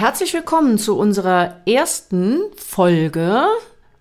[0.00, 3.44] herzlich willkommen zu unserer ersten Folge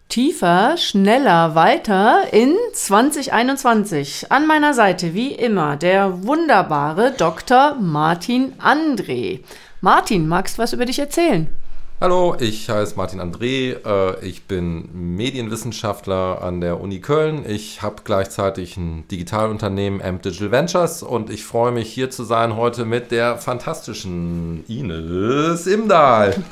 [0.07, 4.31] Tiefer, schneller, weiter in 2021.
[4.31, 7.75] An meiner Seite wie immer der wunderbare Dr.
[7.75, 9.41] Martin André.
[9.81, 11.53] Martin, magst du was über dich erzählen?
[12.01, 13.75] Hallo, ich heiße Martin André.
[13.85, 17.43] Äh, ich bin Medienwissenschaftler an der Uni Köln.
[17.45, 22.55] Ich habe gleichzeitig ein Digitalunternehmen, Amp Digital Ventures, und ich freue mich hier zu sein
[22.55, 26.35] heute mit der fantastischen Ines Imdahl.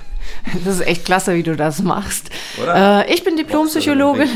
[0.65, 2.31] Das ist echt klasse, wie du das machst.
[2.59, 4.27] Äh, ich bin Diplompsychologin.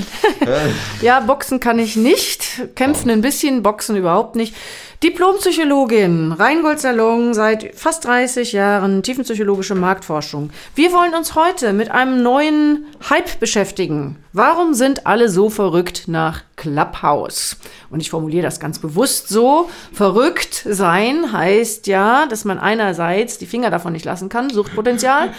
[1.01, 4.55] ja, Boxen kann ich nicht, kämpfen ein bisschen, Boxen überhaupt nicht.
[5.03, 10.51] Diplompsychologin, Rheingold Salon, seit fast 30 Jahren tiefenpsychologische Marktforschung.
[10.75, 14.17] Wir wollen uns heute mit einem neuen Hype beschäftigen.
[14.31, 17.57] Warum sind alle so verrückt nach Clubhouse?
[17.89, 19.71] Und ich formuliere das ganz bewusst so.
[19.91, 25.33] Verrückt sein heißt ja, dass man einerseits die Finger davon nicht lassen kann, Suchtpotenzial.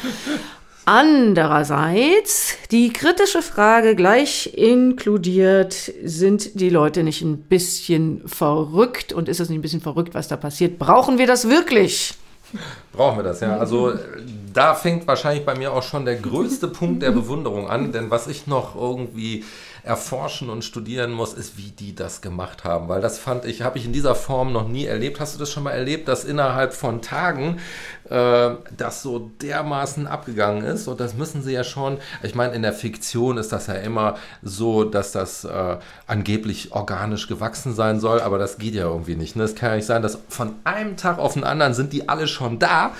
[0.84, 9.38] Andererseits die kritische Frage gleich inkludiert, sind die Leute nicht ein bisschen verrückt und ist
[9.38, 10.80] es nicht ein bisschen verrückt, was da passiert?
[10.80, 12.14] Brauchen wir das wirklich?
[12.92, 13.56] Brauchen wir das, ja.
[13.56, 13.94] Also
[14.52, 18.26] da fängt wahrscheinlich bei mir auch schon der größte Punkt der Bewunderung an, denn was
[18.26, 19.44] ich noch irgendwie
[19.84, 22.88] erforschen und studieren muss, ist, wie die das gemacht haben.
[22.88, 25.18] Weil das fand ich, habe ich in dieser Form noch nie erlebt.
[25.18, 27.58] Hast du das schon mal erlebt, dass innerhalb von Tagen
[28.08, 30.86] äh, das so dermaßen abgegangen ist?
[30.86, 34.16] Und das müssen sie ja schon, ich meine, in der Fiktion ist das ja immer
[34.42, 39.34] so, dass das äh, angeblich organisch gewachsen sein soll, aber das geht ja irgendwie nicht.
[39.34, 39.42] Ne?
[39.42, 42.28] Es kann ja nicht sein, dass von einem Tag auf den anderen sind die alle
[42.28, 42.92] schon da.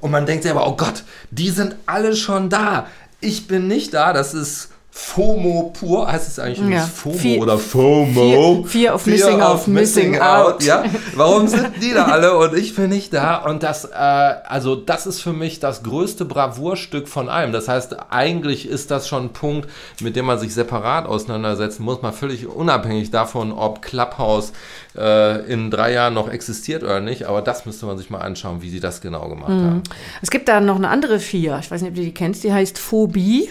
[0.00, 2.86] Und man denkt sich aber, oh Gott, die sind alle schon da.
[3.20, 4.14] Ich bin nicht da.
[4.14, 6.80] Das ist FOMO pur, heißt es eigentlich ja.
[6.80, 8.64] FOMO Fear, oder FOMO?
[8.64, 10.54] Fear, Fear of Fear Missing, of missing, missing out.
[10.54, 10.62] out.
[10.64, 13.36] Ja, warum sind die da alle und ich bin nicht da?
[13.36, 17.52] Und das, äh, also das ist für mich das größte Bravourstück von allem.
[17.52, 19.68] Das heißt, eigentlich ist das schon ein Punkt,
[20.00, 24.52] mit dem man sich separat auseinandersetzen muss, mal völlig unabhängig davon, ob Clubhouse
[24.96, 27.24] äh, in drei Jahren noch existiert oder nicht.
[27.24, 29.64] Aber das müsste man sich mal anschauen, wie sie das genau gemacht mhm.
[29.64, 29.82] haben.
[30.20, 32.52] Es gibt da noch eine andere Fear, ich weiß nicht, ob du die kennst, die
[32.52, 33.48] heißt Phobie.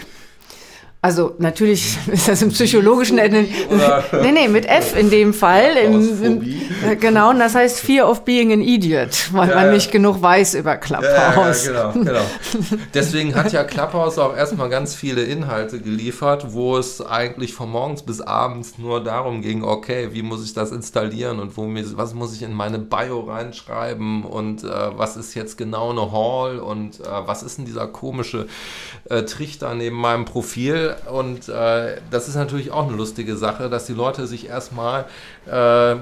[1.02, 3.46] Also natürlich ist das im psychologischen Ende.
[4.22, 5.76] nee, nee, mit F in dem Fall.
[5.76, 9.72] Im, im, genau, und das heißt Fear of Being an Idiot, weil ja, man ja.
[9.72, 11.66] nicht genug weiß über Clubhouse.
[11.66, 12.20] Ja, genau, genau.
[12.92, 18.02] Deswegen hat ja Clubhouse auch erstmal ganz viele Inhalte geliefert, wo es eigentlich von morgens
[18.02, 22.34] bis abends nur darum ging, okay, wie muss ich das installieren und wo, was muss
[22.34, 27.04] ich in meine Bio reinschreiben und äh, was ist jetzt genau eine Hall und äh,
[27.24, 28.48] was ist denn dieser komische
[29.08, 33.86] äh, Trichter neben meinem Profil und äh, das ist natürlich auch eine lustige Sache, dass
[33.86, 35.06] die Leute sich erstmal
[35.46, 35.96] äh,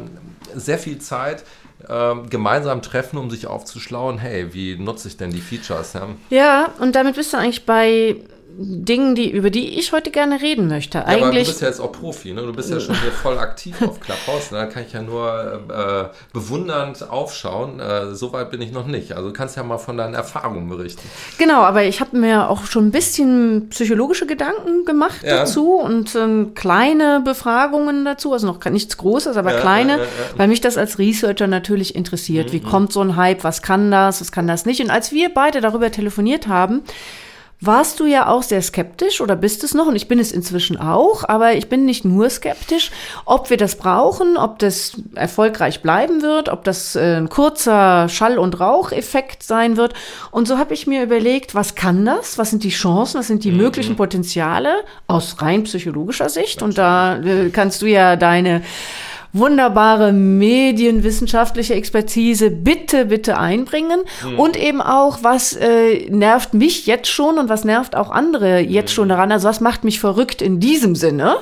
[0.55, 1.45] sehr viel Zeit
[1.89, 5.93] äh, gemeinsam treffen, um sich aufzuschlauen, hey, wie nutze ich denn die Features?
[5.93, 8.17] Ja, ja und damit bist du eigentlich bei
[8.61, 10.99] Dingen, die, über die ich heute gerne reden möchte.
[10.99, 12.43] Ja, Eigentlich, aber du bist ja jetzt auch Profi, ne?
[12.43, 14.51] Du bist ja schon hier voll aktiv auf Clubhouse.
[14.51, 14.59] Ne?
[14.59, 17.79] Da kann ich ja nur äh, bewundernd aufschauen.
[17.79, 19.13] Äh, Soweit bin ich noch nicht.
[19.13, 21.03] Also du kannst ja mal von deinen Erfahrungen berichten.
[21.39, 25.37] Genau, aber ich habe mir auch schon ein bisschen psychologische Gedanken gemacht ja.
[25.37, 28.33] dazu und äh, kleine Befragungen dazu.
[28.33, 30.01] Also noch nichts Großes, aber ja, kleine,
[30.37, 32.49] weil mich das als Researcher natürlich interessiert.
[32.49, 32.53] Mhm.
[32.53, 33.45] Wie kommt so ein Hype?
[33.45, 34.21] Was kann das?
[34.21, 34.81] Was kann das nicht?
[34.81, 36.83] Und als wir beide darüber telefoniert haben,
[37.61, 40.77] warst du ja auch sehr skeptisch oder bist es noch und ich bin es inzwischen
[40.77, 42.93] auch, aber ich bin nicht nur skeptisch,
[43.25, 48.39] ob wir das brauchen, ob das erfolgreich bleiben wird, ob das äh, ein kurzer Schall-
[48.39, 49.95] und Raucheffekt sein wird.
[50.31, 52.39] Und so habe ich mir überlegt, was kann das?
[52.39, 53.19] Was sind die Chancen?
[53.19, 53.59] Was sind die mhm.
[53.59, 56.63] möglichen Potenziale aus rein psychologischer Sicht?
[56.63, 58.63] Und da äh, kannst du ja deine
[59.33, 64.01] wunderbare medienwissenschaftliche Expertise bitte, bitte einbringen.
[64.25, 64.39] Mhm.
[64.39, 68.91] Und eben auch, was äh, nervt mich jetzt schon und was nervt auch andere jetzt
[68.93, 68.95] mhm.
[68.95, 69.33] schon daran.
[69.33, 71.37] Also was macht mich verrückt in diesem Sinne,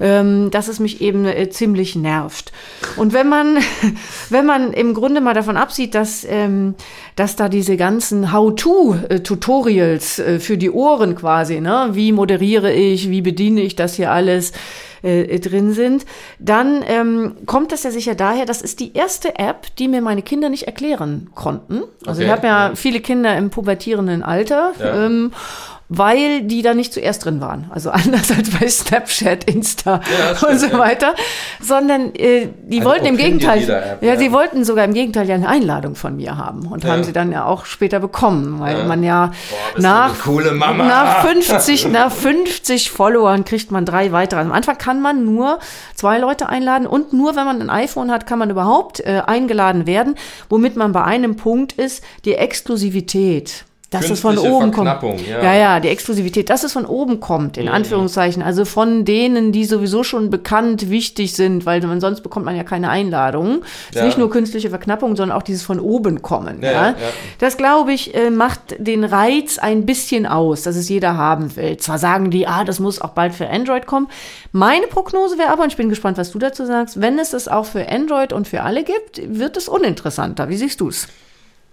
[0.00, 0.20] ja.
[0.20, 2.52] ähm, dass es mich eben äh, ziemlich nervt.
[2.96, 3.58] Und wenn man,
[4.30, 6.74] wenn man im Grunde mal davon absieht, dass, ähm,
[7.14, 11.90] dass da diese ganzen How-to-Tutorials äh, für die Ohren quasi, ne?
[11.92, 14.52] wie moderiere ich, wie bediene ich das hier alles,
[15.02, 16.06] äh, drin sind,
[16.38, 20.22] dann ähm, kommt das ja sicher daher, das ist die erste App, die mir meine
[20.22, 21.82] Kinder nicht erklären konnten.
[22.06, 22.24] Also okay.
[22.24, 24.72] ich habe ja, ja, viele Kinder im pubertierenden Alter.
[24.78, 25.06] Ja.
[25.06, 25.32] Ähm,
[25.88, 27.70] weil die da nicht zuerst drin waren.
[27.70, 31.14] Also anders als bei Snapchat, Insta ja, und so weiter.
[31.60, 35.28] Sondern äh, die also wollten im Gegenteil, App, ja, ja, sie wollten sogar im Gegenteil
[35.28, 36.90] ja eine Einladung von mir haben und ja.
[36.90, 39.32] haben sie dann ja auch später bekommen, weil man ja
[39.74, 40.26] Boah, nach,
[40.76, 44.40] nach 50, nach 50 Followern kriegt man drei weitere.
[44.40, 45.58] Am Anfang kann man nur
[45.94, 49.86] zwei Leute einladen und nur wenn man ein iPhone hat, kann man überhaupt äh, eingeladen
[49.86, 50.14] werden,
[50.48, 54.86] womit man bei einem Punkt ist, die Exklusivität dass es von oben kommt.
[55.26, 55.42] Ja.
[55.42, 57.72] ja, ja, die Exklusivität, dass es von oben kommt, in mhm.
[57.72, 58.42] Anführungszeichen.
[58.42, 62.64] Also von denen, die sowieso schon bekannt wichtig sind, weil man sonst bekommt man ja
[62.64, 63.62] keine Einladung.
[63.94, 64.04] Ja.
[64.04, 66.62] nicht nur künstliche Verknappung, sondern auch dieses von oben kommen.
[66.62, 66.94] Ja.
[67.38, 71.78] Das, glaube ich, äh, macht den Reiz ein bisschen aus, dass es jeder haben will.
[71.78, 74.08] Zwar sagen die, ah, das muss auch bald für Android kommen.
[74.52, 77.48] Meine Prognose wäre aber, und ich bin gespannt, was du dazu sagst, wenn es es
[77.48, 80.50] auch für Android und für alle gibt, wird es uninteressanter.
[80.50, 81.08] Wie siehst du es?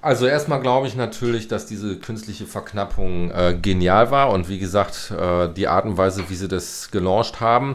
[0.06, 5.10] Also erstmal glaube ich natürlich, dass diese künstliche Verknappung äh, genial war und wie gesagt,
[5.10, 7.74] äh, die Art und Weise, wie sie das gelauncht haben,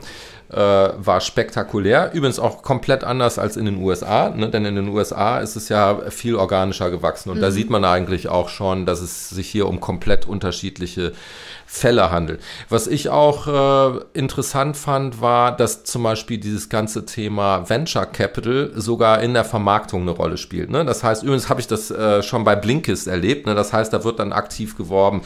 [0.52, 2.12] äh, war spektakulär.
[2.12, 4.50] Übrigens auch komplett anders als in den USA, ne?
[4.50, 7.43] denn in den USA ist es ja viel organischer gewachsen und mhm.
[7.43, 11.12] da sieht man eigentlich auch schon, dass es sich hier um komplett unterschiedliche
[11.67, 12.41] Fälle handelt.
[12.69, 18.73] Was ich auch äh, interessant fand, war, dass zum Beispiel dieses ganze Thema Venture Capital
[18.75, 20.70] sogar in der Vermarktung eine Rolle spielt.
[20.70, 20.85] Ne?
[20.85, 23.47] Das heißt, übrigens habe ich das äh, schon bei Blinkist erlebt.
[23.47, 23.55] Ne?
[23.55, 25.23] Das heißt, da wird dann aktiv geworben,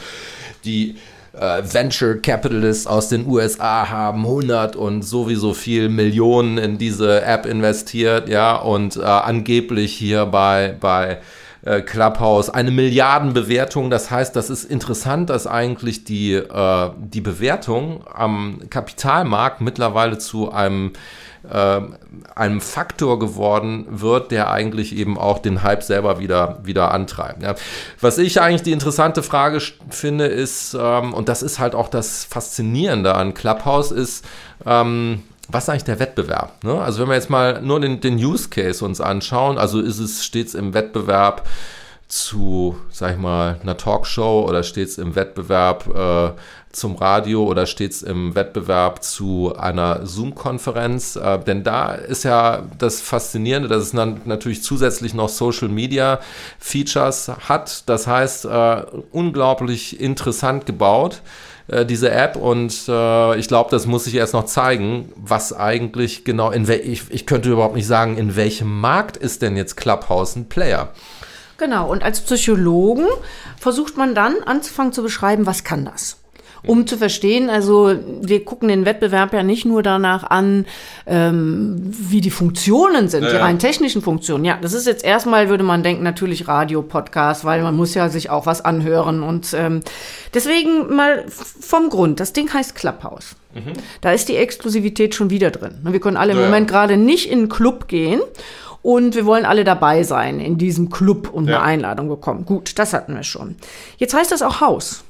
[0.65, 0.97] die
[1.39, 7.45] äh, Venture Capitalists aus den USA haben 100 und sowieso viel Millionen in diese App
[7.45, 11.19] investiert, ja, und äh, angeblich hier bei, bei
[11.65, 13.89] äh, Clubhouse eine Milliardenbewertung.
[13.89, 20.51] Das heißt, das ist interessant, dass eigentlich die, äh, die Bewertung am Kapitalmarkt mittlerweile zu
[20.51, 20.93] einem
[21.51, 21.81] äh,
[22.35, 27.43] einem Faktor geworden wird, der eigentlich eben auch den Hype selber wieder, wieder antreibt.
[27.43, 27.55] Ja.
[27.99, 32.25] Was ich eigentlich die interessante Frage finde, ist, ähm, und das ist halt auch das
[32.25, 34.25] Faszinierende an Clubhouse, ist,
[34.65, 36.63] ähm, was ist eigentlich der Wettbewerb?
[36.63, 36.81] Ne?
[36.81, 40.25] Also wenn wir jetzt mal nur den, den Use Case uns anschauen, also ist es
[40.25, 41.47] stets im Wettbewerb
[42.07, 46.39] zu, sag ich mal, einer Talkshow oder steht es im Wettbewerb äh,
[46.71, 51.15] zum Radio oder steht es im Wettbewerb zu einer Zoom-Konferenz?
[51.15, 56.19] Äh, denn da ist ja das Faszinierende, dass es natürlich zusätzlich noch Social Media
[56.59, 57.89] Features hat.
[57.89, 61.21] Das heißt, äh, unglaublich interessant gebaut
[61.67, 66.23] äh, diese App und äh, ich glaube, das muss ich erst noch zeigen, was eigentlich
[66.23, 69.75] genau in wel ich, ich könnte überhaupt nicht sagen, in welchem Markt ist denn jetzt
[69.75, 70.89] Clubhouse ein Player?
[71.57, 73.05] Genau, und als Psychologen
[73.57, 76.17] versucht man dann anzufangen zu beschreiben, was kann das?
[76.67, 80.65] um zu verstehen, also wir gucken den Wettbewerb ja nicht nur danach an,
[81.05, 84.45] ähm, wie die Funktionen sind, ja, die rein technischen Funktionen.
[84.45, 88.09] Ja, das ist jetzt erstmal, würde man denken, natürlich Radio, Podcast, weil man muss ja
[88.09, 89.23] sich auch was anhören.
[89.23, 89.81] Und ähm,
[90.33, 93.35] deswegen mal vom Grund, das Ding heißt Clubhouse.
[93.53, 93.73] Mhm.
[94.01, 95.75] Da ist die Exklusivität schon wieder drin.
[95.83, 96.45] Wir können alle im ja.
[96.45, 98.21] Moment gerade nicht in einen Club gehen.
[98.85, 101.57] Und wir wollen alle dabei sein in diesem Club und ja.
[101.57, 102.45] eine Einladung bekommen.
[102.45, 103.55] Gut, das hatten wir schon.
[103.97, 105.03] Jetzt heißt das auch Haus.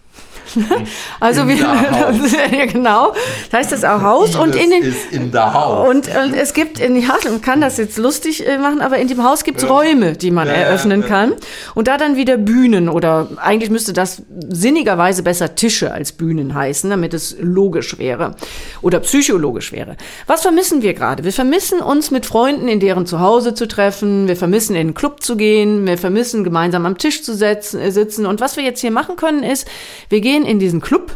[1.19, 3.13] also in wir, genau,
[3.49, 5.31] das heißt das auch Haus und in den, in.
[5.35, 9.07] Und, und es gibt, in, ja, man kann das jetzt lustig äh, machen, aber in
[9.07, 9.69] dem Haus gibt es ja.
[9.69, 11.33] Räume, die man ja, eröffnen ja, kann
[11.73, 16.89] und da dann wieder Bühnen oder eigentlich müsste das sinnigerweise besser Tische als Bühnen heißen,
[16.89, 18.35] damit es logisch wäre
[18.81, 19.97] oder psychologisch wäre.
[20.27, 21.23] Was vermissen wir gerade?
[21.23, 25.23] Wir vermissen uns mit Freunden in deren Zuhause zu treffen, wir vermissen in den Club
[25.23, 28.81] zu gehen, wir vermissen gemeinsam am Tisch zu setzen, äh, sitzen und was wir jetzt
[28.81, 29.67] hier machen können ist,
[30.09, 31.15] wir gehen in diesen Club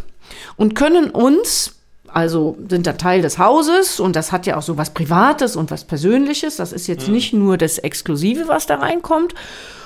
[0.56, 1.76] und können uns
[2.12, 5.72] also sind da Teil des Hauses und das hat ja auch so was Privates und
[5.72, 6.58] was Persönliches.
[6.58, 7.14] Das ist jetzt mhm.
[7.14, 9.36] nicht nur das Exklusive, was da reinkommt.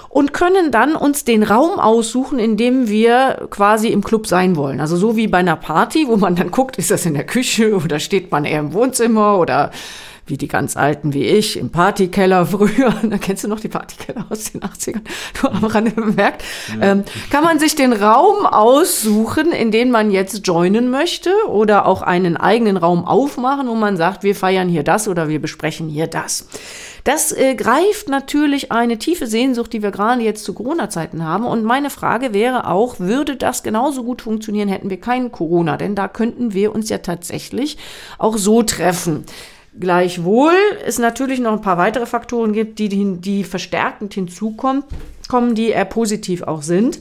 [0.10, 4.80] Und können dann uns den Raum aussuchen, in dem wir quasi im Club sein wollen.
[4.80, 7.76] Also so wie bei einer Party, wo man dann guckt, ist das in der Küche
[7.76, 9.72] oder steht man eher im Wohnzimmer oder
[10.26, 14.26] wie die ganz Alten wie ich, im Partykeller früher, da kennst du noch die Partykeller
[14.30, 15.02] aus den 80ern,
[15.42, 16.44] du am Rande bemerkt,
[16.82, 22.02] ähm, kann man sich den Raum aussuchen, in den man jetzt joinen möchte oder auch
[22.02, 26.08] einen eigenen Raum aufmachen, wo man sagt, wir feiern hier das oder wir besprechen hier
[26.08, 26.48] das.
[27.04, 31.46] Das äh, greift natürlich eine tiefe Sehnsucht, die wir gerade jetzt zu Corona-Zeiten haben.
[31.46, 35.76] Und meine Frage wäre auch, würde das genauso gut funktionieren, hätten wir keinen Corona?
[35.76, 37.78] Denn da könnten wir uns ja tatsächlich
[38.18, 39.26] auch so treffen.
[39.80, 40.54] Gleichwohl
[40.86, 44.84] es natürlich noch ein paar weitere Faktoren gibt, die, die, verstärkend hinzukommen,
[45.28, 47.00] kommen, die eher positiv auch sind.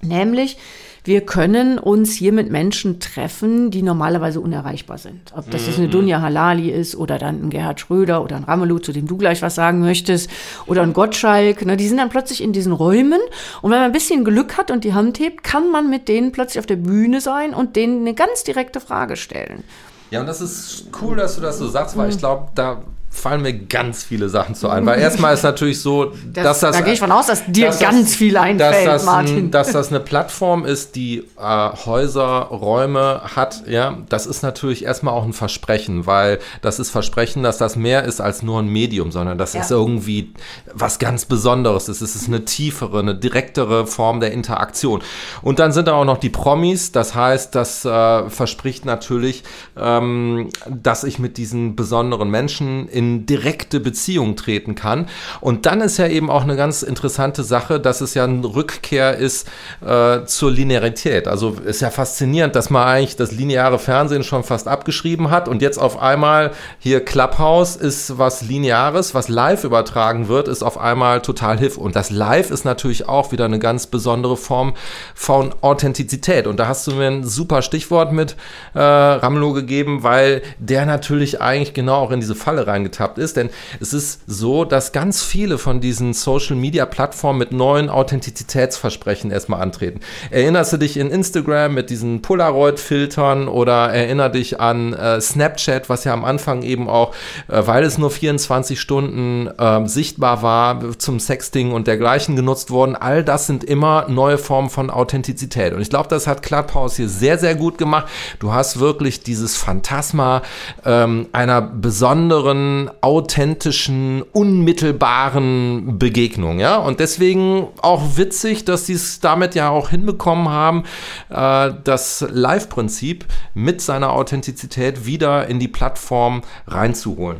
[0.00, 0.56] Nämlich,
[1.04, 5.32] wir können uns hier mit Menschen treffen, die normalerweise unerreichbar sind.
[5.34, 5.92] Ob das jetzt eine mhm.
[5.92, 9.42] Dunja Halali ist oder dann ein Gerhard Schröder oder ein Ramelow, zu dem du gleich
[9.42, 10.30] was sagen möchtest,
[10.66, 11.64] oder ein Gottschalk.
[11.64, 13.20] Ne, die sind dann plötzlich in diesen Räumen.
[13.60, 16.32] Und wenn man ein bisschen Glück hat und die Hand hebt, kann man mit denen
[16.32, 19.64] plötzlich auf der Bühne sein und denen eine ganz direkte Frage stellen.
[20.10, 22.12] Ja, und das ist cool, dass du das so sagst, weil mhm.
[22.12, 24.86] ich glaube, da fallen mir ganz viele Sachen zu ein.
[24.86, 26.76] Weil erstmal ist natürlich so, das, dass das.
[26.76, 29.50] Da gehe ich von aus, dass dir dass ganz das, viel einfällt, dass das, Martin.
[29.50, 35.14] Dass das eine Plattform ist, die äh, Häuser, Räume hat, ja, das ist natürlich erstmal
[35.14, 39.10] auch ein Versprechen, weil das ist Versprechen, dass das mehr ist als nur ein Medium,
[39.10, 39.60] sondern das ja.
[39.60, 40.32] ist irgendwie
[40.72, 41.88] was ganz Besonderes.
[41.88, 45.02] Es ist eine tiefere, eine direktere Form der Interaktion.
[45.42, 49.44] Und dann sind da auch noch die Promis, das heißt, das äh, verspricht natürlich,
[49.76, 55.06] ähm, dass ich mit diesen besonderen Menschen in direkte Beziehung treten kann.
[55.40, 59.16] Und dann ist ja eben auch eine ganz interessante Sache, dass es ja eine Rückkehr
[59.16, 59.48] ist
[59.86, 61.28] äh, zur Linearität.
[61.28, 65.62] Also ist ja faszinierend, dass man eigentlich das lineare Fernsehen schon fast abgeschrieben hat und
[65.62, 66.50] jetzt auf einmal
[66.80, 71.76] hier Clubhouse ist was Lineares, was live übertragen wird, ist auf einmal total hip.
[71.76, 74.74] Und das Live ist natürlich auch wieder eine ganz besondere Form
[75.14, 76.48] von Authentizität.
[76.48, 78.34] Und da hast du mir ein super Stichwort mit
[78.74, 83.36] äh, Ramlo gegeben, weil der natürlich eigentlich genau auch in diese Falle reingeht getappt ist.
[83.36, 90.00] Denn es ist so, dass ganz viele von diesen Social-Media-Plattformen mit neuen Authentizitätsversprechen erstmal antreten.
[90.30, 96.04] Erinnerst du dich in Instagram mit diesen Polaroid-Filtern oder erinner dich an äh, Snapchat, was
[96.04, 97.14] ja am Anfang eben auch,
[97.48, 102.96] äh, weil es nur 24 Stunden äh, sichtbar war, zum Sexting und dergleichen genutzt worden.
[102.96, 105.74] All das sind immer neue Formen von Authentizität.
[105.74, 108.08] Und ich glaube, das hat Clubhouse hier sehr, sehr gut gemacht.
[108.38, 110.42] Du hast wirklich dieses Phantasma
[110.84, 116.60] ähm, einer besonderen authentischen, unmittelbaren Begegnung.
[116.60, 116.76] Ja?
[116.76, 120.84] Und deswegen auch witzig, dass sie es damit ja auch hinbekommen haben,
[121.30, 127.38] äh, das Live-Prinzip mit seiner Authentizität wieder in die Plattform reinzuholen.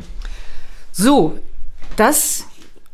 [0.91, 1.37] So,
[1.95, 2.45] das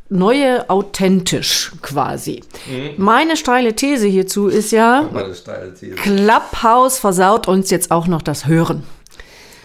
[0.09, 2.43] neue authentisch quasi.
[2.67, 3.03] Mhm.
[3.03, 5.09] Meine steile These hierzu ist ja,
[5.95, 8.83] Clubhouse versaut uns jetzt auch noch das Hören.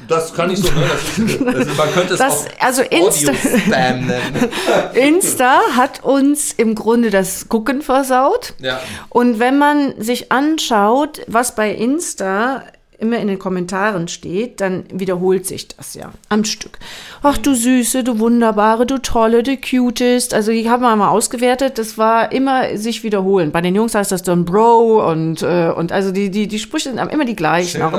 [0.09, 0.85] Das kann ich so, ne?
[0.85, 3.33] Ist, ist, man könnte es das, auch also Insta,
[3.67, 4.13] nennen.
[4.95, 8.55] Insta hat uns im Grunde das Gucken versaut.
[8.59, 8.81] Ja.
[9.09, 12.65] Und wenn man sich anschaut, was bei Insta
[13.01, 16.79] immer in den Kommentaren steht, dann wiederholt sich das ja am Stück.
[17.23, 20.35] Ach du Süße, du Wunderbare, du Tolle, du Cutest.
[20.35, 23.53] Also ich habe mal ausgewertet, das war immer sich wiederholen.
[23.53, 26.91] Bei den Jungs heißt das dann Bro und, äh, und also die, die, die Sprüche
[26.91, 27.83] sind immer die gleichen.
[27.83, 27.93] Auch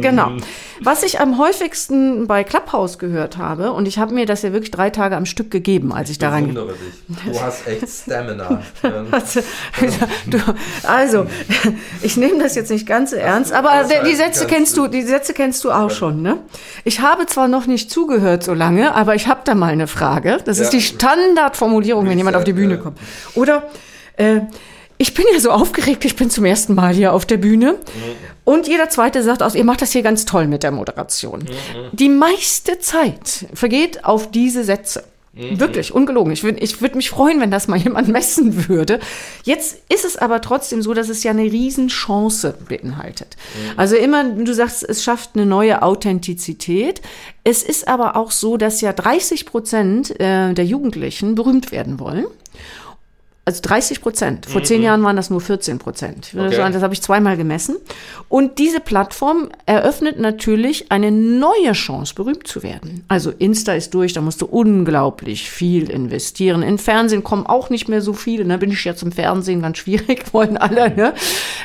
[0.00, 0.30] genau.
[0.30, 0.40] Mhm.
[0.82, 4.70] Was ich am häufigsten bei Clubhouse gehört habe, und ich habe mir das ja wirklich
[4.70, 6.46] drei Tage am Stück gegeben, als ich, ich da rein...
[6.46, 6.54] dich.
[6.56, 8.62] Du hast echt Stamina.
[10.82, 11.26] also,
[12.02, 15.34] ich nehme das jetzt nicht ganz so ernst, aber die Sätze kennst du, die Sätze
[15.34, 16.38] kennst du auch schon, ne?
[16.84, 20.38] Ich habe zwar noch nicht zugehört so lange, aber ich habe da mal eine Frage.
[20.44, 20.64] Das ja.
[20.64, 22.98] ist die Standardformulierung, wenn jemand auf die Bühne kommt.
[23.34, 23.70] Oder
[24.16, 24.40] äh,
[24.98, 27.72] ich bin ja so aufgeregt, ich bin zum ersten Mal hier auf der Bühne.
[27.72, 27.78] Mhm.
[28.44, 31.40] Und jeder zweite sagt aus, ihr macht das hier ganz toll mit der Moderation.
[31.40, 31.46] Mhm.
[31.92, 35.04] Die meiste Zeit vergeht auf diese Sätze.
[35.32, 35.60] Mhm.
[35.60, 36.32] Wirklich, ungelogen.
[36.32, 38.98] Ich würde ich würd mich freuen, wenn das mal jemand messen würde.
[39.44, 43.36] Jetzt ist es aber trotzdem so, dass es ja eine Riesenchance beinhaltet.
[43.54, 43.78] Mhm.
[43.78, 47.00] Also immer, du sagst, es schafft eine neue Authentizität.
[47.44, 52.26] Es ist aber auch so, dass ja 30 Prozent äh, der Jugendlichen berühmt werden wollen.
[53.50, 54.46] Also 30 Prozent.
[54.46, 54.64] Vor mhm.
[54.64, 56.30] zehn Jahren waren das nur 14 Prozent.
[56.32, 56.54] Okay.
[56.54, 57.78] Sagen, das habe ich zweimal gemessen.
[58.28, 63.04] Und diese Plattform eröffnet natürlich eine neue Chance, berühmt zu werden.
[63.08, 66.62] Also Insta ist durch, da musst du unglaublich viel investieren.
[66.62, 68.44] In Fernsehen kommen auch nicht mehr so viele.
[68.44, 68.58] Da ne?
[68.58, 70.94] bin ich jetzt im Fernsehen ganz schwierig, wollen alle.
[70.94, 71.12] Ne?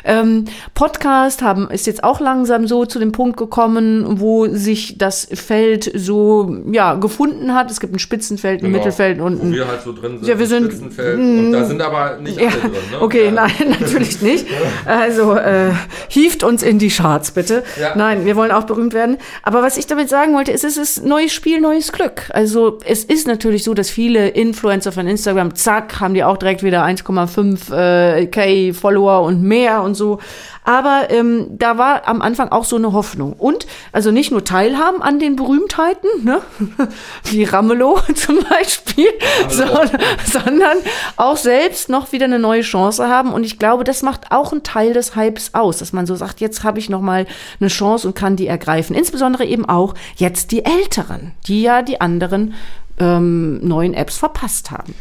[0.03, 5.27] Ähm, Podcast haben, ist jetzt auch langsam so zu dem Punkt gekommen, wo sich das
[5.31, 7.69] Feld so ja, gefunden hat.
[7.69, 8.77] Es gibt ein Spitzenfeld, ein genau.
[8.79, 9.51] Mittelfeld und ein.
[9.51, 10.27] Wo wir halt so drin sind.
[10.27, 10.65] Ja, wir sind.
[10.65, 11.19] Spitzenfeld.
[11.19, 12.71] Und da sind sind aber nicht alle ja, drin.
[12.71, 13.01] Ne?
[13.01, 13.31] Okay, ja.
[13.31, 14.47] nein, natürlich nicht.
[14.85, 15.71] Also äh,
[16.07, 17.63] hieft uns in die Charts, bitte.
[17.79, 17.95] Ja.
[17.95, 19.17] Nein, wir wollen auch berühmt werden.
[19.43, 22.29] Aber was ich damit sagen wollte, ist, es ist neues Spiel, neues Glück.
[22.29, 26.63] Also es ist natürlich so, dass viele Influencer von Instagram, zack, haben die auch direkt
[26.63, 30.19] wieder 1,5 äh, K Follower und mehr und so.
[30.65, 33.33] Aber ähm, da war am Anfang auch so eine Hoffnung.
[33.33, 36.41] Und also nicht nur teilhaben an den Berühmtheiten, ne?
[37.23, 39.07] wie Ramelow zum Beispiel,
[39.49, 39.91] sondern,
[40.25, 40.77] sondern
[41.17, 43.31] auch selbst noch wieder eine neue Chance haben.
[43.31, 46.41] Und ich glaube, das macht auch einen Teil des Hypes aus, dass man so sagt,
[46.41, 47.27] jetzt habe ich noch mal
[47.59, 48.95] eine Chance und kann die ergreifen.
[48.95, 52.55] Insbesondere eben auch jetzt die Älteren, die ja die anderen
[52.99, 54.95] ähm, neuen Apps verpasst haben.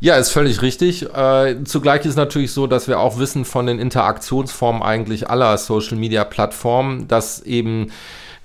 [0.00, 1.12] Ja, ist völlig richtig.
[1.12, 7.08] Äh, zugleich ist natürlich so, dass wir auch wissen von den Interaktionsformen eigentlich aller Social-Media-Plattformen,
[7.08, 7.90] dass eben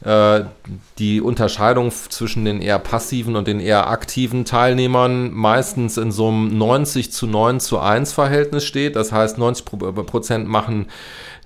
[0.03, 0.45] äh,
[0.97, 6.57] die Unterscheidung zwischen den eher passiven und den eher aktiven Teilnehmern meistens in so einem
[6.57, 8.95] 90 zu 9 zu 1 Verhältnis steht.
[8.95, 9.65] Das heißt, 90
[10.07, 10.87] Prozent machen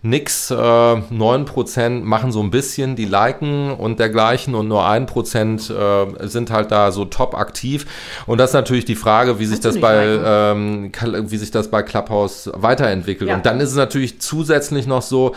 [0.09, 0.51] nix.
[0.51, 6.51] Äh, 9% machen so ein bisschen, die liken und dergleichen und nur 1% äh, sind
[6.51, 7.85] halt da so top aktiv.
[8.25, 11.83] Und das ist natürlich die Frage, wie sich das bei ähm, wie sich das bei
[11.83, 13.29] Clubhouse weiterentwickelt.
[13.29, 13.35] Ja.
[13.35, 15.35] Und dann ist es natürlich zusätzlich noch so,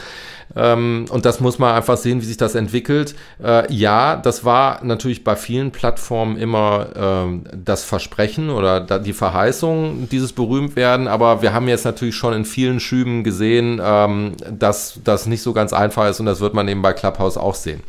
[0.57, 3.15] ähm, und das muss man einfach sehen, wie sich das entwickelt.
[3.43, 9.13] Äh, ja, das war natürlich bei vielen Plattformen immer ähm, das Versprechen oder da, die
[9.13, 14.35] Verheißung dieses berühmt werden, aber wir haben jetzt natürlich schon in vielen Schüben gesehen, ähm,
[14.51, 17.55] dass das nicht so ganz einfach ist und das wird man eben bei Clubhouse auch
[17.55, 17.83] sehen.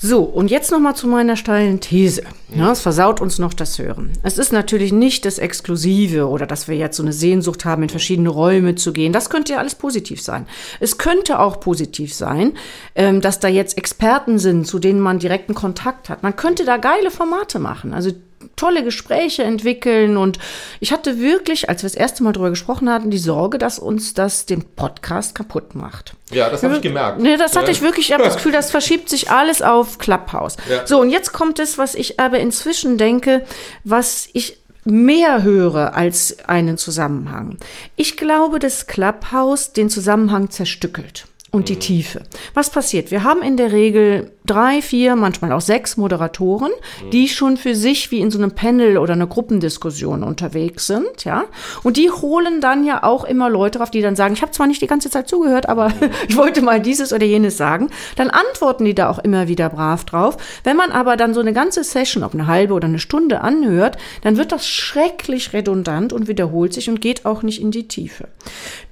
[0.00, 2.22] So, und jetzt nochmal zu meiner steilen These.
[2.54, 4.12] Ja, es versaut uns noch das Hören.
[4.22, 7.88] Es ist natürlich nicht das Exklusive oder dass wir jetzt so eine Sehnsucht haben, in
[7.88, 9.12] verschiedene Räume zu gehen.
[9.12, 10.46] Das könnte ja alles positiv sein.
[10.78, 12.52] Es könnte auch positiv sein,
[12.94, 16.22] ähm, dass da jetzt Experten sind, zu denen man direkten Kontakt hat.
[16.22, 17.92] Man könnte da geile Formate machen.
[17.92, 18.12] Also
[18.58, 20.16] tolle Gespräche entwickeln.
[20.16, 20.38] Und
[20.80, 24.12] ich hatte wirklich, als wir das erste Mal darüber gesprochen hatten, die Sorge, dass uns
[24.12, 26.14] das den Podcast kaputt macht.
[26.30, 27.20] Ja, das habe ich gemerkt.
[27.20, 30.56] Nee, das hatte ich wirklich, ich habe das Gefühl, das verschiebt sich alles auf Clubhouse.
[30.68, 30.86] Ja.
[30.86, 33.44] So, und jetzt kommt es, was ich aber inzwischen denke,
[33.84, 37.58] was ich mehr höre als einen Zusammenhang.
[37.96, 41.78] Ich glaube, dass Clubhouse den Zusammenhang zerstückelt und die.
[41.78, 42.22] Tiefe.
[42.54, 43.10] Was passiert?
[43.10, 46.72] Wir haben in der Regel drei, vier, manchmal auch sechs Moderatoren,
[47.12, 51.44] die schon für sich wie in so einem Panel oder einer Gruppendiskussion unterwegs sind, ja.
[51.82, 54.66] Und die holen dann ja auch immer Leute auf, die dann sagen, ich habe zwar
[54.66, 55.92] nicht die ganze Zeit zugehört, aber
[56.28, 57.90] ich wollte mal dieses oder jenes sagen.
[58.16, 60.36] Dann antworten die da auch immer wieder brav drauf.
[60.64, 63.98] Wenn man aber dann so eine ganze Session, ob eine halbe oder eine Stunde anhört,
[64.22, 68.28] dann wird das schrecklich redundant und wiederholt sich und geht auch nicht in die Tiefe.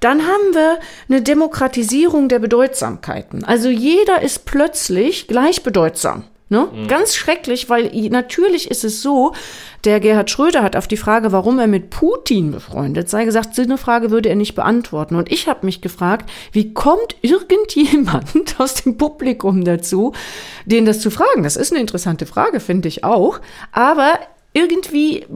[0.01, 3.43] Dann haben wir eine Demokratisierung der Bedeutsamkeiten.
[3.43, 6.23] Also jeder ist plötzlich gleichbedeutsam.
[6.49, 6.69] Ne?
[6.73, 6.87] Mhm.
[6.87, 9.33] Ganz schrecklich, weil natürlich ist es so,
[9.85, 13.63] der Gerhard Schröder hat auf die Frage, warum er mit Putin befreundet sei, gesagt, so
[13.63, 15.17] eine Frage würde er nicht beantworten.
[15.17, 20.13] Und ich habe mich gefragt, wie kommt irgendjemand aus dem Publikum dazu,
[20.67, 21.43] den das zu fragen?
[21.43, 23.41] Das ist eine interessante Frage, finde ich auch.
[23.73, 24.13] Aber
[24.57, 25.27] irgendwie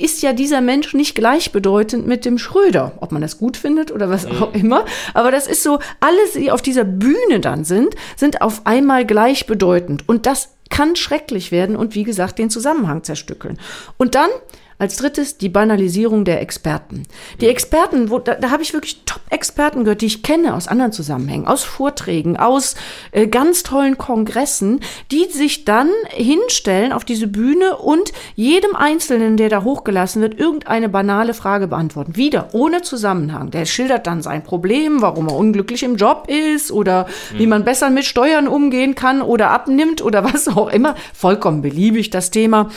[0.00, 4.10] ist ja dieser Mensch nicht gleichbedeutend mit dem Schröder, ob man das gut findet oder
[4.10, 4.60] was auch mhm.
[4.60, 4.84] immer.
[5.14, 10.08] Aber das ist so, alle, die auf dieser Bühne dann sind, sind auf einmal gleichbedeutend.
[10.08, 13.60] Und das kann schrecklich werden und wie gesagt den Zusammenhang zerstückeln.
[13.96, 14.30] Und dann
[14.78, 17.04] als drittes die Banalisierung der Experten.
[17.40, 20.92] Die Experten, wo, da, da habe ich wirklich Top-Experten gehört, die ich kenne aus anderen
[20.92, 22.74] Zusammenhängen, aus Vorträgen, aus
[23.12, 29.48] äh, ganz tollen Kongressen, die sich dann hinstellen auf diese Bühne und jedem Einzelnen, der
[29.48, 32.16] da hochgelassen wird, irgendeine banale Frage beantworten.
[32.16, 33.50] Wieder ohne Zusammenhang.
[33.50, 37.38] Der schildert dann sein Problem, warum er unglücklich im Job ist oder mhm.
[37.38, 40.94] wie man besser mit Steuern umgehen kann oder abnimmt oder was auch immer.
[41.12, 42.70] Vollkommen beliebig das Thema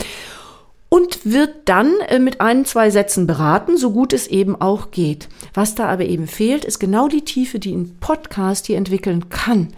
[0.88, 5.28] und wird dann äh, mit ein, zwei Sätzen beraten, so gut es eben auch geht.
[5.54, 9.68] Was da aber eben fehlt, ist genau die Tiefe, die ein Podcast hier entwickeln kann.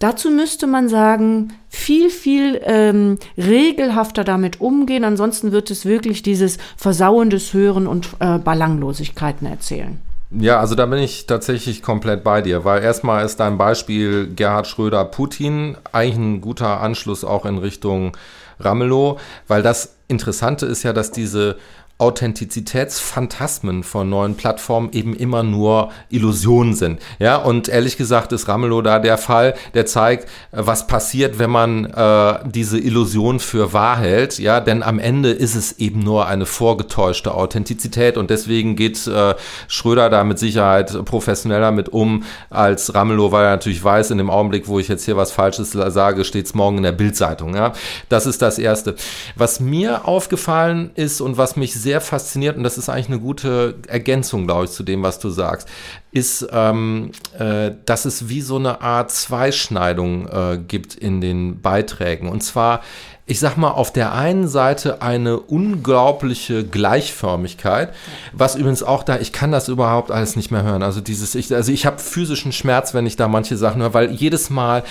[0.00, 5.04] Dazu müsste man sagen, viel, viel ähm, regelhafter damit umgehen.
[5.04, 9.98] Ansonsten wird es wirklich dieses versauendes Hören und äh, Ballanglosigkeiten erzählen.
[10.30, 14.68] Ja, also da bin ich tatsächlich komplett bei dir, weil erstmal ist dein Beispiel Gerhard
[14.68, 18.16] Schröder Putin eigentlich ein guter Anschluss auch in Richtung
[18.60, 19.18] Ramelow,
[19.48, 21.56] weil das Interessante ist ja, dass diese
[22.00, 27.00] Authentizitätsphantasmen von neuen Plattformen eben immer nur Illusionen sind.
[27.18, 31.84] Ja, und ehrlich gesagt ist Ramelow da der Fall, der zeigt, was passiert, wenn man
[31.84, 34.38] äh, diese Illusion für wahr hält.
[34.38, 39.34] Ja, denn am Ende ist es eben nur eine vorgetäuschte Authentizität und deswegen geht äh,
[39.68, 44.30] Schröder da mit Sicherheit professioneller mit um als Ramelow, weil er natürlich weiß, in dem
[44.30, 47.54] Augenblick, wo ich jetzt hier was Falsches sage, steht es morgen in der Bildzeitung.
[47.54, 47.72] Ja,
[48.08, 48.94] das ist das Erste.
[49.36, 53.18] Was mir aufgefallen ist und was mich sehr sehr fasziniert, und das ist eigentlich eine
[53.18, 55.68] gute Ergänzung, glaube ich, zu dem, was du sagst,
[56.12, 62.28] ist, ähm, äh, dass es wie so eine Art Zweischneidung äh, gibt in den Beiträgen.
[62.28, 62.82] Und zwar
[63.30, 67.94] ich sag mal, auf der einen Seite eine unglaubliche Gleichförmigkeit,
[68.32, 70.82] was übrigens auch da, ich kann das überhaupt alles nicht mehr hören.
[70.82, 74.10] Also dieses, ich, also ich habe physischen Schmerz, wenn ich da manche Sachen höre, weil
[74.10, 74.82] jedes Mal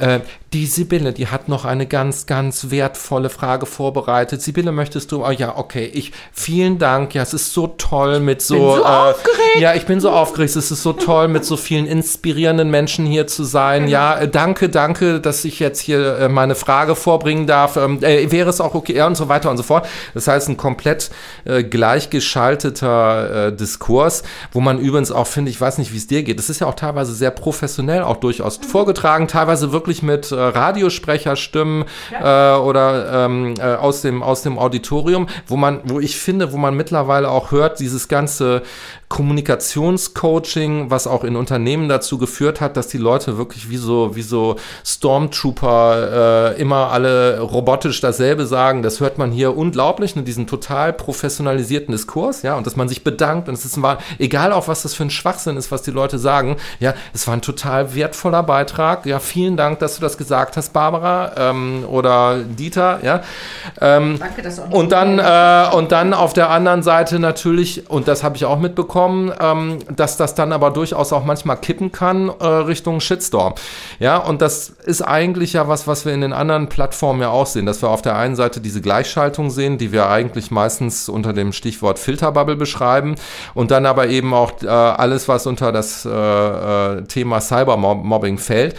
[0.00, 0.18] äh,
[0.54, 4.40] die Sibylle, die hat noch eine ganz, ganz wertvolle Frage vorbereitet.
[4.40, 5.24] Sibylle, möchtest du?
[5.24, 7.12] Oh ja, okay, ich, vielen Dank.
[7.12, 8.54] Ja, es ist so toll mit so.
[8.54, 9.58] Bin so äh, aufgeregt.
[9.58, 10.54] Ja, ich bin so aufgeregt.
[10.54, 13.86] Es ist so toll, mit so vielen inspirierenden Menschen hier zu sein.
[13.86, 13.92] Genau.
[13.92, 18.30] Ja, äh, danke, danke, dass ich jetzt hier äh, meine Frage vorbringen darf ähm, äh,
[18.30, 19.88] wäre es auch okay, ja, und so weiter und so fort.
[20.14, 21.10] Das heißt, ein komplett
[21.44, 26.48] gleichgeschalteter Diskurs, wo man übrigens auch, finde ich, weiß nicht, wie es dir geht, das
[26.48, 28.64] ist ja auch teilweise sehr professionell, auch durchaus mhm.
[28.64, 32.56] vorgetragen, teilweise wirklich mit Radiosprecherstimmen ja.
[32.56, 36.56] Äh, oder ähm, äh, aus, dem, aus dem Auditorium, wo man, wo ich finde, wo
[36.56, 38.62] man mittlerweile auch hört, dieses ganze
[39.14, 44.22] Kommunikationscoaching, was auch in Unternehmen dazu geführt hat, dass die Leute wirklich wie so, wie
[44.22, 48.82] so Stormtrooper äh, immer alle robotisch dasselbe sagen.
[48.82, 53.04] Das hört man hier unglaublich, ne, diesen total professionalisierten Diskurs, ja, und dass man sich
[53.04, 55.92] bedankt und es ist mal, egal auch was das für ein Schwachsinn ist, was die
[55.92, 59.06] Leute sagen, ja, es war ein total wertvoller Beitrag.
[59.06, 63.22] Ja, vielen Dank, dass du das gesagt hast, Barbara ähm, oder Dieter, ja.
[63.80, 67.88] Ähm, Danke, dass du auch und dann äh, und dann auf der anderen Seite natürlich,
[67.88, 71.92] und das habe ich auch mitbekommen, ähm, dass das dann aber durchaus auch manchmal kippen
[71.92, 73.54] kann äh, Richtung Shitstorm.
[73.98, 77.46] Ja, und das ist eigentlich ja was, was wir in den anderen Plattformen ja auch
[77.46, 81.32] sehen, dass wir auf der einen Seite diese Gleichschaltung sehen, die wir eigentlich meistens unter
[81.32, 83.14] dem Stichwort Filterbubble beschreiben
[83.54, 88.76] und dann aber eben auch äh, alles, was unter das äh, äh Thema Cybermobbing fällt.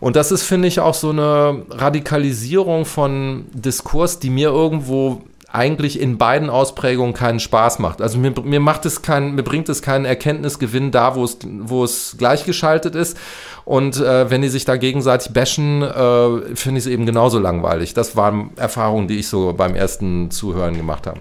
[0.00, 6.00] Und das ist, finde ich, auch so eine Radikalisierung von Diskurs, die mir irgendwo eigentlich
[6.00, 8.00] in beiden Ausprägungen keinen Spaß macht.
[8.00, 11.84] Also mir, mir macht es kein, mir bringt es keinen Erkenntnisgewinn da, wo es, wo
[11.84, 13.16] es gleichgeschaltet ist.
[13.64, 17.94] Und äh, wenn die sich da gegenseitig bashen, äh, finde ich es eben genauso langweilig.
[17.94, 21.20] Das waren Erfahrungen, die ich so beim ersten Zuhören gemacht habe.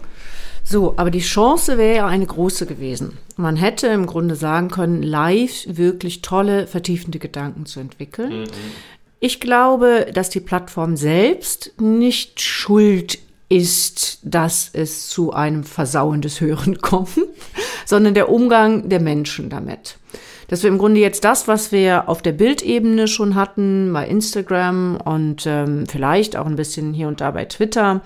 [0.64, 3.18] So, aber die Chance wäre ja eine große gewesen.
[3.38, 8.42] Man hätte im Grunde sagen können, live wirklich tolle, vertiefende Gedanken zu entwickeln.
[8.42, 8.48] Mhm.
[9.20, 13.18] Ich glaube, dass die Plattform selbst nicht schuld
[13.50, 17.20] ist, dass es zu einem Versauen des Hören kommt,
[17.86, 19.98] sondern der Umgang der Menschen damit.
[20.48, 24.98] Dass wir im Grunde jetzt das, was wir auf der Bildebene schon hatten, bei Instagram
[25.04, 28.02] und ähm, vielleicht auch ein bisschen hier und da bei Twitter,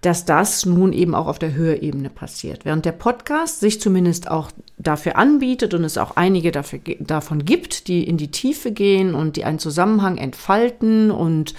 [0.00, 2.64] dass das nun eben auch auf der Höherebene passiert.
[2.64, 7.86] Während der Podcast sich zumindest auch dafür anbietet und es auch einige dafür, davon gibt,
[7.86, 11.54] die in die Tiefe gehen und die einen Zusammenhang entfalten und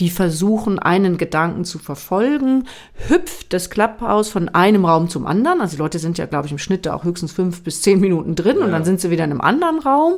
[0.00, 2.64] die versuchen, einen Gedanken zu verfolgen,
[3.08, 5.60] hüpft das Clubhouse von einem Raum zum anderen.
[5.60, 8.00] Also die Leute sind ja, glaube ich, im Schnitt da auch höchstens fünf bis zehn
[8.00, 8.64] Minuten drin ja.
[8.64, 10.14] und dann sind sie wieder in einem anderen Raum.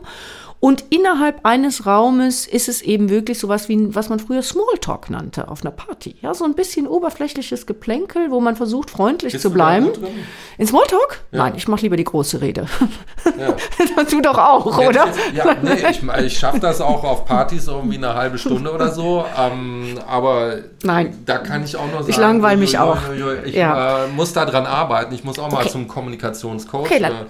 [0.59, 5.49] Und innerhalb eines Raumes ist es eben wirklich sowas wie, was man früher Smalltalk nannte
[5.49, 6.16] auf einer Party.
[6.23, 9.90] Ja, so ein bisschen oberflächliches Geplänkel, wo man versucht, freundlich Bist zu bleiben.
[10.57, 11.21] In Smalltalk?
[11.31, 11.38] Ja.
[11.38, 12.66] Nein, ich mache lieber die große Rede.
[13.38, 13.55] Ja.
[13.97, 15.09] das du doch auch, ja, oder?
[15.35, 19.25] ja, nee, ich, ich schaffe das auch auf Partys irgendwie eine halbe Stunde oder so.
[19.38, 21.23] Ähm, aber Nein.
[21.27, 22.99] da kann ich auch nur sagen, ich langweile mich auch.
[23.45, 24.05] Ich ja.
[24.05, 25.14] äh, muss da dran arbeiten.
[25.14, 25.71] Ich muss auch mal okay.
[25.71, 26.87] zum Kommunikationscoach.
[26.87, 27.25] Okay, dann, äh,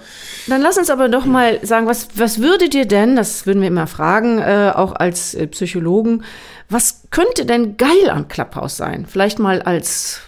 [0.47, 3.67] dann lass uns aber doch mal sagen, was, was würde dir denn das würden wir
[3.67, 6.23] immer fragen, äh, auch als äh, Psychologen,
[6.69, 9.05] was könnte denn geil an Clubhouse sein?
[9.05, 10.21] Vielleicht mal als,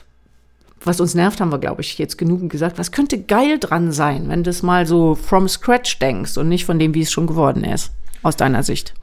[0.84, 2.78] was uns nervt, haben wir, glaube ich, jetzt genug gesagt.
[2.78, 6.66] Was könnte geil dran sein, wenn du es mal so from scratch denkst und nicht
[6.66, 7.92] von dem, wie es schon geworden ist,
[8.24, 8.94] aus deiner Sicht?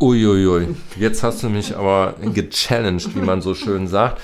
[0.00, 4.20] Uiuiui, jetzt hast du mich aber gechallenged, wie man so schön sagt.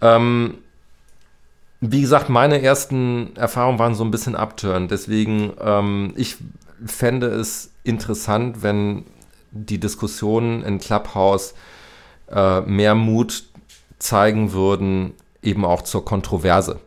[0.00, 0.54] Ähm,
[1.80, 4.88] wie gesagt, meine ersten Erfahrungen waren so ein bisschen abturn.
[4.88, 6.36] Deswegen, ähm, ich
[6.84, 9.04] fände es interessant, wenn
[9.50, 11.54] die Diskussionen in Clubhouse
[12.30, 13.44] äh, mehr Mut
[13.98, 16.78] zeigen würden, eben auch zur Kontroverse.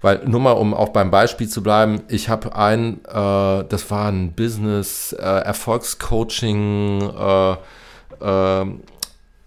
[0.00, 4.10] Weil nur mal, um auch beim Beispiel zu bleiben, ich habe ein, äh, das war
[4.10, 7.56] ein Business äh, Erfolgscoaching äh,
[8.20, 8.66] äh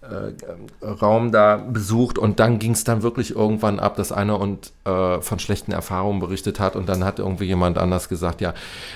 [0.02, 4.72] äh, Raum da besucht und dann ging es dann wirklich irgendwann ab, dass einer und
[4.86, 8.54] äh, von schlechten Erfahrungen berichtet hat und dann hat irgendwie jemand anders gesagt, ja,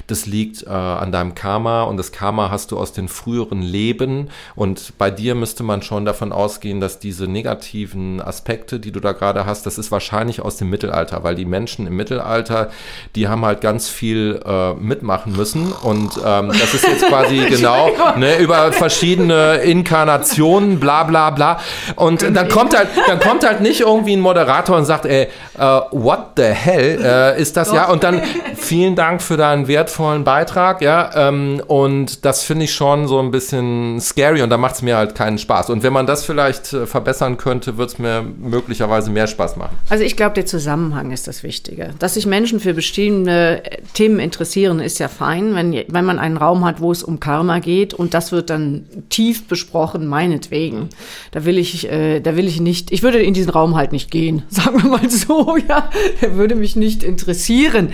[0.08, 4.30] das liegt äh, an deinem Karma und das Karma hast du aus den früheren Leben
[4.56, 9.12] und bei dir müsste man schon davon ausgehen, dass diese negativen Aspekte, die du da
[9.12, 12.72] gerade hast, das ist wahrscheinlich aus dem Mittelalter, weil die Menschen im Mittelalter,
[13.16, 17.92] die haben halt ganz viel äh, mitmachen müssen und ähm, das ist jetzt quasi genau
[18.18, 21.60] ne, über verschiedene Inkarnationen, bla bla bla.
[21.96, 25.28] Und dann kommt halt, dann kommt halt nicht irgendwie ein Moderator und sagt, ey,
[25.60, 27.86] uh, what the hell uh, ist das ja?
[27.86, 28.22] Und dann
[28.66, 31.12] vielen Dank für deinen wertvollen Beitrag, ja.
[31.16, 34.98] Ähm, und das finde ich schon so ein bisschen scary und da macht es mir
[34.98, 35.70] halt keinen Spaß.
[35.70, 39.78] Und wenn man das vielleicht äh, verbessern könnte, wird es mir möglicherweise mehr Spaß machen.
[39.90, 41.94] Also ich glaube, der Zusammenhang ist das Wichtige.
[42.00, 46.66] Dass sich Menschen für bestimmte Themen interessieren, ist ja fein, wenn, wenn man einen Raum
[46.66, 50.90] hat, wo es um Karma geht und das wird dann tief besprochen, meinetwegen.
[51.32, 54.10] Da will ich, äh, da will ich nicht, ich würde in diesen Raum halt nicht
[54.12, 55.90] gehen, sagen wir mal so, ja.
[56.22, 57.90] Der würde mich nicht interessieren.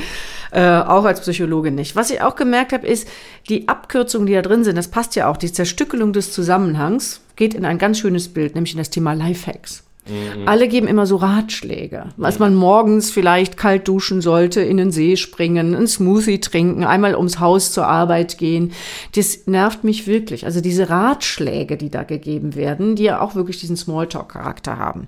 [0.51, 1.95] Äh, auch als Psychologe nicht.
[1.95, 3.07] Was ich auch gemerkt habe, ist,
[3.47, 7.53] die Abkürzungen, die da drin sind, das passt ja auch, die Zerstückelung des Zusammenhangs geht
[7.53, 9.83] in ein ganz schönes Bild, nämlich in das Thema Lifehacks.
[10.07, 10.47] Mhm.
[10.47, 15.15] Alle geben immer so Ratschläge, was man morgens vielleicht kalt duschen sollte, in den See
[15.15, 18.71] springen, einen Smoothie trinken, einmal ums Haus zur Arbeit gehen.
[19.15, 20.45] Das nervt mich wirklich.
[20.45, 25.07] Also diese Ratschläge, die da gegeben werden, die ja auch wirklich diesen Smalltalk-Charakter haben.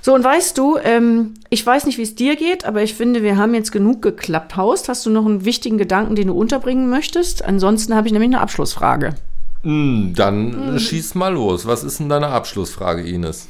[0.00, 3.22] So, und weißt du, ähm, ich weiß nicht, wie es dir geht, aber ich finde,
[3.22, 4.88] wir haben jetzt genug geklappt Haust.
[4.88, 7.44] Hast du noch einen wichtigen Gedanken, den du unterbringen möchtest?
[7.44, 9.14] Ansonsten habe ich nämlich eine Abschlussfrage.
[9.62, 10.78] Mm, dann mm.
[10.80, 11.66] schieß mal los.
[11.66, 13.46] Was ist denn deine Abschlussfrage, Ines?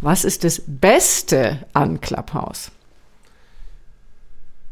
[0.00, 2.70] Was ist das Beste an Clubhouse?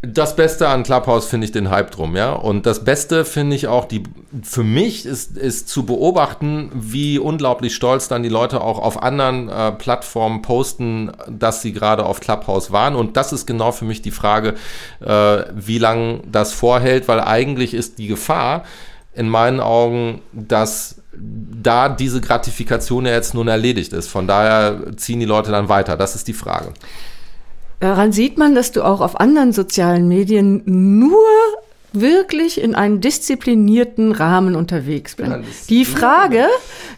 [0.02, 2.32] Das Beste an Clubhouse finde ich den Hype drum, ja.
[2.32, 4.04] Und das Beste finde ich auch, die,
[4.42, 9.48] für mich ist, ist zu beobachten, wie unglaublich stolz dann die Leute auch auf anderen
[9.48, 12.94] äh, Plattformen posten, dass sie gerade auf Clubhouse waren.
[12.94, 14.54] Und das ist genau für mich die Frage,
[15.00, 18.62] äh, wie lange das vorhält, weil eigentlich ist die Gefahr
[19.16, 24.08] in meinen Augen, dass da diese Gratifikation ja jetzt nun erledigt ist.
[24.08, 25.96] Von daher ziehen die Leute dann weiter.
[25.96, 26.72] Das ist die Frage.
[27.80, 31.18] Daran sieht man, dass du auch auf anderen sozialen Medien nur
[31.92, 35.30] wirklich in einem disziplinierten Rahmen unterwegs bist.
[35.30, 36.46] Ja, die Frage,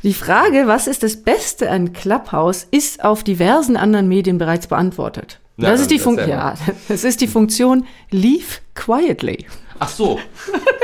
[0.02, 5.38] die Frage, was ist das Beste an Clubhouse, ist auf diversen anderen Medien bereits beantwortet.
[5.56, 6.28] Ja, das ist die Funktion.
[6.28, 6.54] Ja,
[6.88, 9.46] das ist die Funktion Leave quietly.
[9.78, 10.18] Ach so.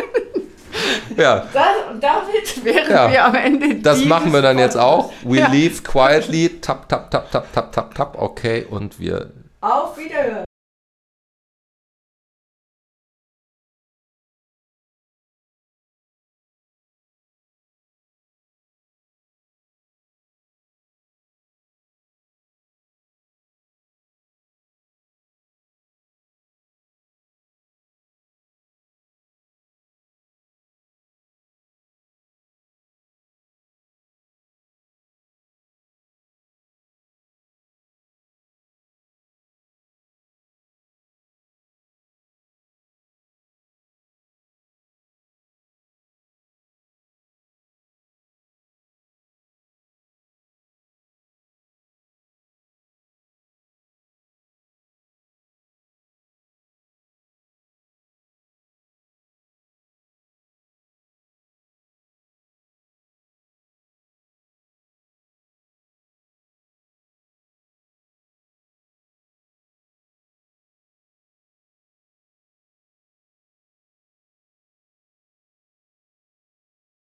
[1.16, 1.46] ja.
[1.52, 1.66] Das,
[2.00, 3.10] damit wären ja.
[3.10, 3.76] wir am Ende.
[3.76, 5.12] Das machen wir dann jetzt auch.
[5.22, 5.48] We ja.
[5.48, 6.60] leave quietly.
[6.60, 8.16] Tap, tap, tap, tap, tap, tap, tap.
[8.20, 9.30] Okay, und wir.
[9.60, 10.43] Auf Wiederhören.